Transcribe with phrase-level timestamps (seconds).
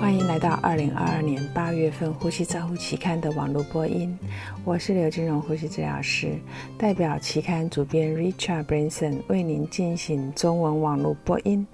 [0.00, 4.18] 欢迎来到二零二二年八月份《呼吸照护》期刊的网络播音。
[4.64, 6.38] 我是刘金荣呼吸治疗师，
[6.78, 11.66] 代表期刊主编 Richard Branson 为您进行中文网络播音。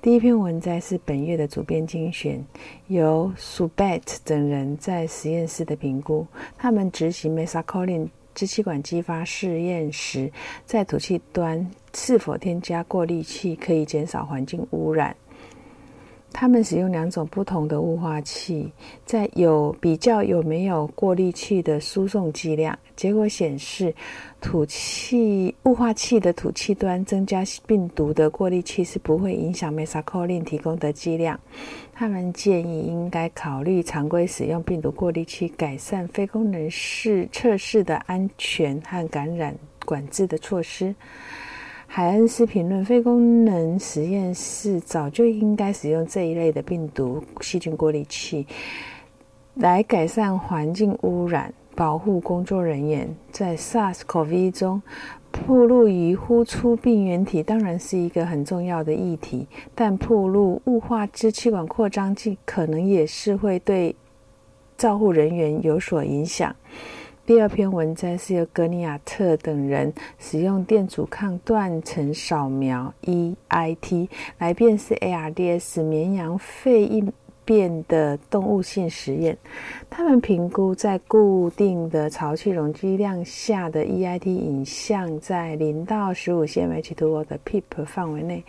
[0.00, 2.44] 第一篇文摘是本月的主编精选，
[2.86, 6.26] 由 Subet 等人在实验室的评估，
[6.56, 10.30] 他们执行 Mesacolin 支气管激发试验时，
[10.64, 15.16] 在吐气端是否添加过滤器可以减少环境污染。
[16.32, 18.72] 他们使用两种不同的雾化器，
[19.04, 22.78] 在有比较有没有过滤器的输送剂量。
[22.96, 23.94] 结果显示，
[24.40, 31.38] 吐气雾化器的吐气端增加病毒的过滤器是不会影响 Mesacolin 提供的剂量。
[31.92, 40.94] 他们建议应该考虑常规使用病毒过滤器，改善非功能试测试的安全和感染管制的措施。
[41.92, 48.46] 海恩斯评论：非功能实验室早就应该使用这一类的病毒细菌过滤器，
[49.56, 53.12] 来改善环境污染，保护工作人员。
[53.32, 54.80] 在 SARS-CoV 中，
[55.32, 63.96] 暴露于呼出病原体当然是一个很重要的议题，但暴露雾化支气管扩张剂可能也是会对
[64.78, 66.54] 照护人员有所影响。
[67.30, 77.12] 第二篇文章是由格尼亚特等人使用电阻抗断层扫描 （EIT） 来辨识 ARDS 绵羊肺应
[77.50, 79.36] 变的动物性实验，
[79.90, 88.44] 他们评估在固定的潮气容积量下的 EIT 影像，在零到十五 cmH2O 的 PEEP 范围内，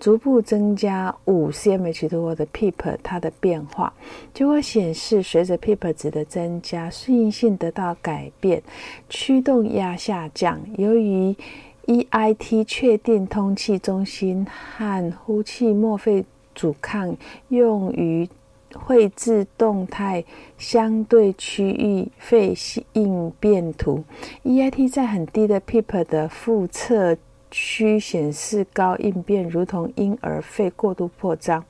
[0.00, 3.92] 逐步增加五 cmH2O 的 PEEP 它的变化。
[4.32, 8.62] 结果显示，随着 PEEP 值的增加，顺应性得到改变，
[9.10, 10.58] 驱动压下降。
[10.78, 11.36] 由于
[11.84, 17.14] EIT 确定通气中心和呼气末肺阻抗
[17.48, 18.26] 用于
[18.76, 20.24] 绘制动态
[20.58, 22.54] 相对区域肺
[22.92, 24.04] 应变图
[24.44, 27.16] ，EIT 在很低的 PEEP 的腹侧
[27.50, 31.64] 区显示高应变，如同婴儿肺过度扩张。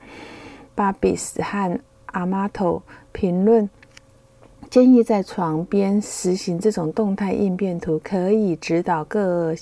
[0.75, 2.81] 巴比斯和阿马托
[3.11, 3.67] 评论
[4.69, 9.55] 建议在床边实行这种动态应变图，可以指导个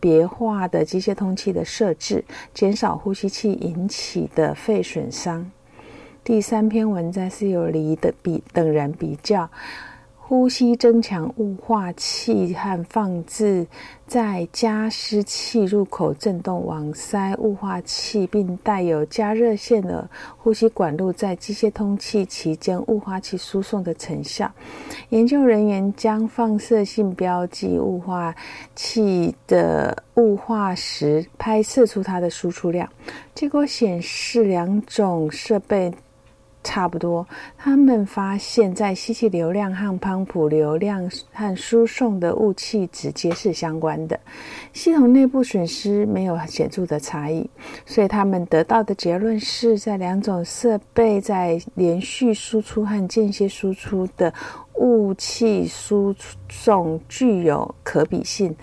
[0.00, 5.50] 别化的机械通气的设置，减少呼吸器引起的肺损伤。
[6.22, 9.48] 第三篇文章是由黎的比等人比较
[10.14, 13.66] 呼吸增强雾化器和放置
[14.06, 24.48] 在加湿器入口震动网塞雾化器，并带有加热线的呼吸管路在机械通气期间雾化器输送的成效。
[25.08, 28.32] 研究人员将放射性标记雾化
[28.76, 32.88] 器的雾化时拍摄出它的输出量，
[33.34, 35.90] 结果显示两种设备。
[36.62, 37.26] 差不多，
[37.56, 44.20] 他们发现，在吸气流量和泵浦流量和输送的雾气直接是相关的，
[44.72, 47.48] 系统内部损失没有显著的差异，
[47.86, 54.32] 所以他们得到的结论是在两种设备在连续输出和间歇输出的
[54.74, 56.14] 雾气输
[56.48, 58.54] 送具有可比性，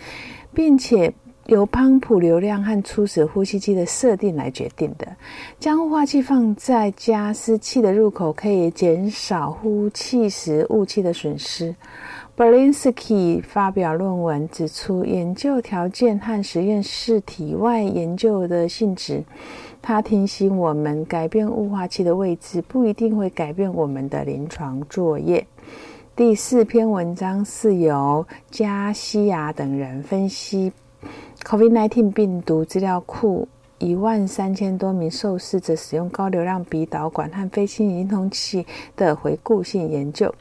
[0.53, 1.14] 并且。
[1.47, 5.08] 由泵浦流量和初始呼吸机的设定来决定的。
[5.59, 11.74] 将雾化器放在加湿器的入口，可以减少呼气时雾气的损失。
[12.35, 19.24] Berlinsky 发表论文指出，研究条件和实验室体外研究的性质。
[19.81, 25.47] 他提醒我们，改变雾化器的位置不一定会改变我们的临床作业。
[26.16, 30.72] 第四篇文章是由加西亚等人分析。
[31.47, 33.47] COVID-19 病毒资料库
[33.78, 38.66] 一万三千多名受试者使用高流量鼻导管和非侵入通气
[38.97, 40.35] 的回顾性研究，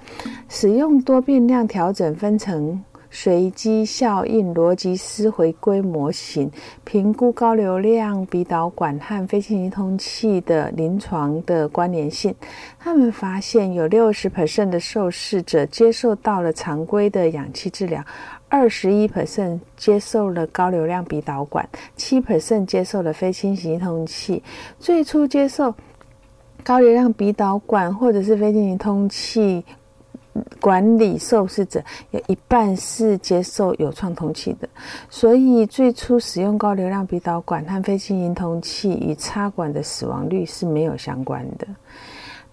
[0.48, 6.50] 使用多变量调整分成随机效应逻辑思回归模型，
[6.82, 12.34] 评估高流量鼻导管和非侵入通气的临床的关联性。
[12.80, 18.04] 他们发现有六十%的受试者接受到了常规的氧气治疗。
[18.48, 24.42] 二十一 percent 接受了高流量鼻导管，七 percent 接受了非侵袭通气。
[24.78, 25.74] 最初接受
[26.62, 29.64] 高流量鼻导管或者是非侵袭通气
[30.60, 34.68] 管理受试者，有一半是接受有创通气的。
[35.08, 41.66] 所以，最初使用高流量鼻导管和非侵袭通气与插管的死亡率是没有相关的。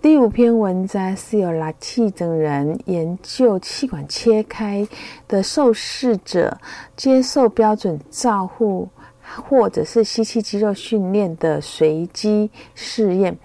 [0.03, 4.85] 第五篇文章是由拉气等人研究气管切开
[5.29, 6.59] 的受试者
[6.97, 8.89] 接受标准照护
[9.21, 13.37] 或者是吸气肌肉训练的随机试验。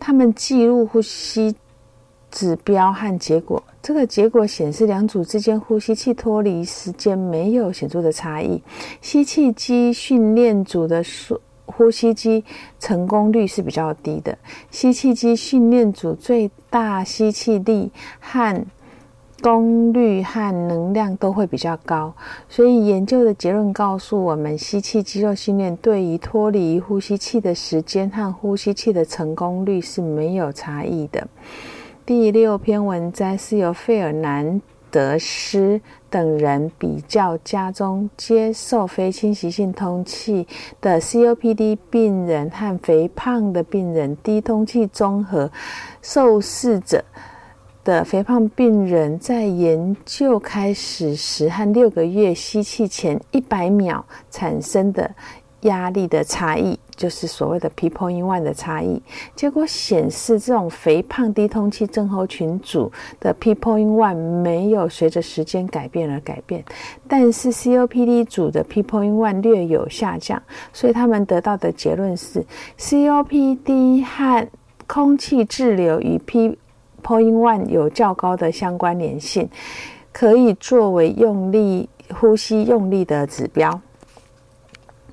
[0.00, 1.54] 他们记录呼吸
[2.32, 3.62] 指标和结果。
[3.80, 8.60] 这个结果显示，两组之间呼吸器脱离时间没有显著的差异。
[9.00, 12.44] 吸气机训练组的数呼吸机
[12.78, 14.36] 成功率是比较低的。
[14.70, 18.64] 吸气机训练组最大吸气力和
[19.42, 22.14] 功率和能量都会比较高，
[22.48, 31.26] 所以研究的结论告诉我们，吸气肌肉训练对于脱离呼吸器的时间和呼吸器的成功率是没有差异的。
[32.06, 34.60] 第六篇文摘是由费尔南
[34.92, 35.80] 德斯
[36.10, 40.46] 等人比较家中接受非侵袭性通气
[40.80, 45.50] 的 COPD 病人和肥胖的病人低通气综合
[46.02, 47.02] 受试者。
[47.84, 55.10] 的肥胖病人在研究开始时和六个月吸气前一百秒产生的
[55.62, 59.02] 压力的差异，就是所谓的 p p o in one 的差异。
[59.34, 66.64] 结果显示，这种肥胖低通气症候群组的 p p o in one 没有随着时间改变而改变，
[67.08, 70.40] 但是 COPD 组的 p p o in one 略有下降。
[70.72, 72.44] 所以他们得到的结论是
[72.78, 74.48] ，COPD 和
[74.86, 76.56] 空气滞留与 P
[77.02, 79.48] Point one 有较高的相关联性，
[80.12, 83.80] 可以作为用力呼吸用力的指标。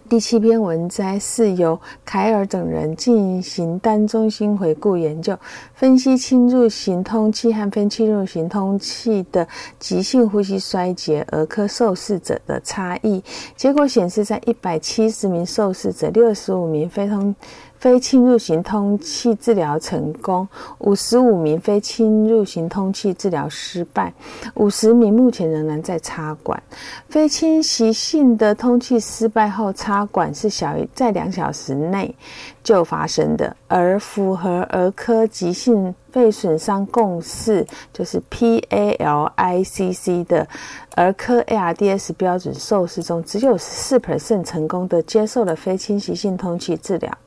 [0.09, 5.37] 第七篇文摘是由凯尔等人进行单中心回顾研究，
[5.75, 9.47] 分析侵入型通气和非侵入型通气的
[9.77, 13.23] 急性呼吸衰竭儿科受试者的差异。
[13.55, 17.35] 结果显示，在一百七十名受试者，六十五名非通。
[17.79, 20.47] 非侵入型通气治疗成功，
[20.79, 24.13] 五十五名非侵入型通气治疗失败，
[24.55, 26.61] 五十名目前仍然在插管。
[27.07, 32.13] 非侵袭性的通气失败后插管是小于在两小时内
[32.61, 35.95] 就发生的，而符合儿科急性。
[36.11, 40.47] 肺损伤共识就是 PALICC 的
[40.95, 43.99] 儿科 ARDS 标准受试中，只有四
[44.43, 47.17] 成功的接受了非侵袭性通气治疗。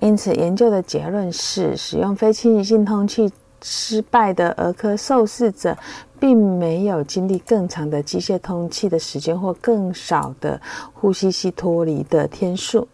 [0.00, 3.30] 因此，研究的结论是，使用非侵袭性通气
[3.62, 5.76] 失败的儿科受试者，
[6.20, 10.60] 并没有经历更长的机械通气的时间或更少的
[10.92, 12.86] 呼吸器脱离的天数。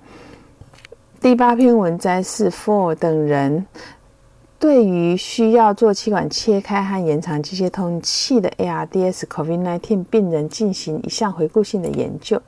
[1.20, 3.66] 第八篇文摘是 For 等人。
[4.62, 12.40] 对于需要做气管切开和延长机械通气的 ARDS COVID-19 病人进行一项回顾性的研究，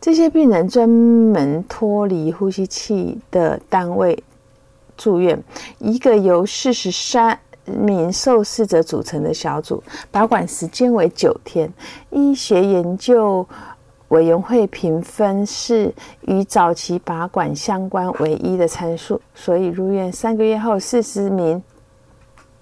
[0.00, 4.24] 这些病人专门脱离呼吸器的单位
[4.96, 5.38] 住院，
[5.78, 11.70] 一个由四十三名受试者组成的小组，保管时间为九天，
[12.08, 13.46] 医学研究。
[14.14, 21.60] 委员会评分是与早期拔管相关唯一的参数，所以入院三个月后，四十名。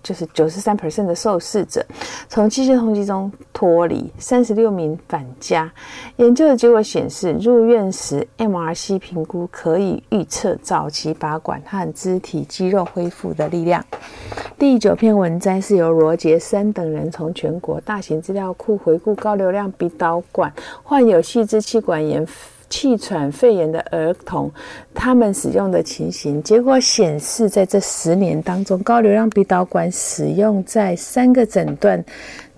[0.02, 1.84] 就是九十三 percent 的受试者
[2.28, 5.70] 从机械通气中脱离，三十六名返家。
[6.16, 13.84] 研究的结果显示，入院时 MRC 评估可以预测早期拔管和肢体肌肉恢复的力量。
[14.58, 20.52] 第九篇文摘是由罗杰森等人从全国大型资料库回顾高流量鼻导管
[20.82, 22.26] 患有细支气管炎。
[22.72, 24.50] 气喘肺炎的儿童，
[24.94, 32.02] 他们使用的情形，结果显示，在这十年当中，高流量鼻导管使用在三个诊断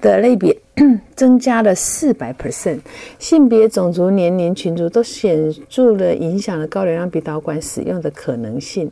[0.01, 0.57] 的类别。
[1.15, 2.81] 增加了四百 percent，
[3.21, 8.91] 性别、种族、年龄群组都显著的影响了高流量鼻导管使用的可能性。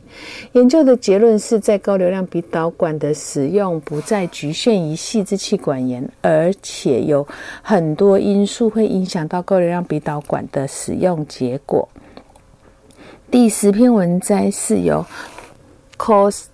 [0.53, 7.27] 研究的结论是在高流量鼻导管的使用不再局限于细支气管炎，而且有
[7.61, 11.89] 很多因素会影响到高流量鼻导管的使用结果。
[13.29, 15.05] 第十篇文摘是由
[15.97, 16.45] cos。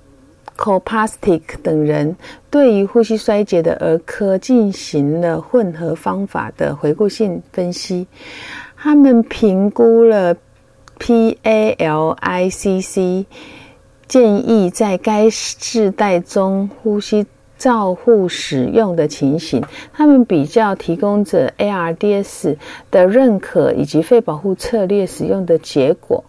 [0.59, 2.17] Copastic 等人
[2.49, 8.05] 对于呼吸衰竭的儿科进行了混合方法的回顾性分析，
[8.75, 10.35] 他们评估了
[10.99, 12.05] PALICC，
[14.05, 17.25] 建议在该世代中呼吸。
[17.59, 19.61] 照护使用的情形，
[19.93, 22.55] 他们比较提供者 ARDS
[22.89, 26.23] 的认可以及肺保护策略使用的结果。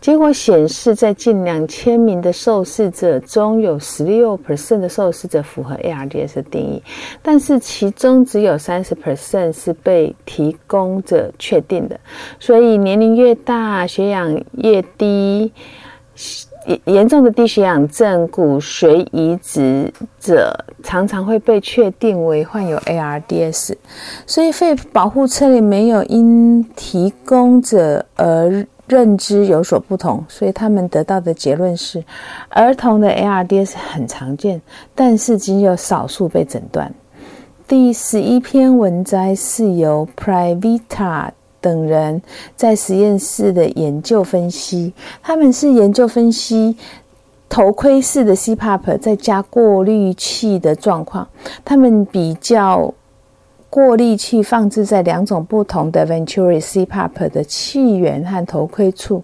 [0.00, 6.82] 结果显示，在近两千名的受试者中有十六 percent 的受试者符合 ARDS 的定义，
[7.20, 11.98] 但是其中只有三十 percent 是被提供者确定的。
[12.38, 15.52] 所以，年龄越大，血氧越低。
[16.84, 23.74] 严重的低血氧症、骨髓移植者常常会被确定为患有 ARDS，
[24.26, 32.02] 所以肺保护策略没有因提供者而认知有所不同，所以他们得到的结论是，
[32.48, 34.60] 儿童的 ARDS 很常见，
[34.94, 36.92] 但是仅有少数被诊断。
[37.68, 41.30] 第十一篇文摘是由 Privita
[41.66, 42.22] 等人
[42.54, 46.76] 在实验室的研究分析，他们是研究分析
[47.48, 51.26] 头盔式的 CPAP 再加过滤器的状况，
[51.64, 52.94] 他们比较。
[53.68, 59.22] 过滤器放置在两种不同的 Venturi CPAP 的气源和头盔处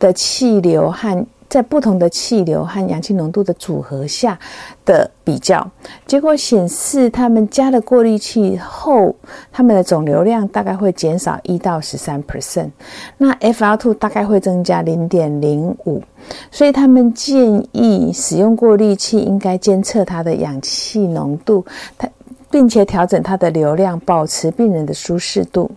[0.00, 1.24] 的气流和
[1.54, 4.36] 在不同的气流和氧气浓度的组合下
[4.84, 5.64] 的比较，
[6.04, 9.14] 结果显示，他们加了过滤器后，
[9.52, 12.70] 他们的总流量大概会减少一到十三 percent，
[13.18, 16.02] 那 FL2 大概会增加零点零五，
[16.50, 21.64] 所以他们建议使用过滤器应该监测它的氧气浓度，
[21.96, 22.08] 它。
[22.50, 25.68] 并且调整它的流量，保持病人的舒适度。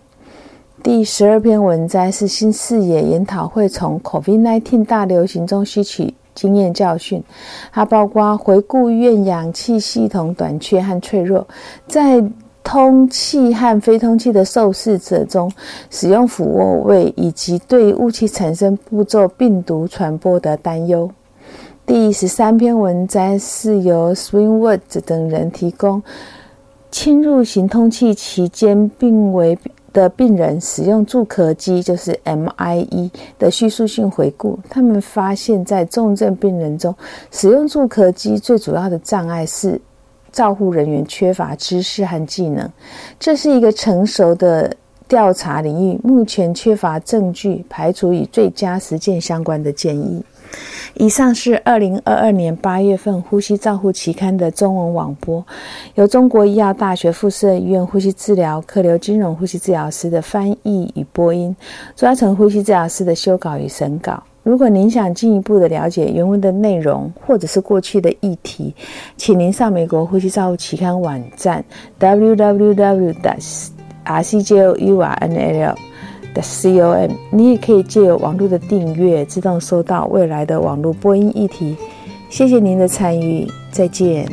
[0.80, 7.22] 第十二篇文摘是新视野研讨会，从 COVID-19 大流行中吸取经验教训。
[7.72, 11.46] 它包括回顾院氧气系统短缺和脆弱，
[11.88, 12.24] 在
[12.62, 15.50] 通气和非通气的受试者中
[15.90, 21.10] 使用俯卧位，以及对雾气产生步骤病毒传播的担忧。
[21.84, 26.02] 第十三篇文摘是由 Swingwood 等人提供。
[26.90, 29.58] 侵入型通气期间病危
[29.98, 34.56] 的病人使用助咳机，就是 MIE 的叙述性回顾。
[34.70, 36.94] 他们发现，在重症病人中，
[37.32, 39.80] 使用助咳机最主要的障碍是
[40.30, 42.70] 照护人员缺乏知识和技能。
[43.18, 44.72] 这是一个成熟的
[45.08, 50.22] 调查领域，目前缺乏证据排除与最佳实践相关的建议。
[50.94, 55.44] 以上是二零二二年八月份《呼吸照护期刊》的中文网播，
[55.94, 61.54] 由中国医药大学附设医院呼吸治疗科刘金荣呼吸治疗师的翻译与播音，
[61.94, 64.22] 朱嘉成呼吸治疗师的修稿与审稿。
[64.42, 68.74] 如果您想进一步的了解原文的内容，或者是过去的议题，
[69.16, 71.62] 请您上美国呼吸照护期刊网站
[72.00, 73.28] www.rcjournal。
[76.42, 81.76] com，你也可以借网络的订阅，自动收到未来的网络播音议题。
[82.28, 84.28] 谢谢您的参与，再见。